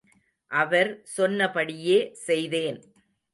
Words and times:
அவர் 0.51 0.89
சொன்னபடியே 1.15 1.99
செய்தேன். 2.27 2.79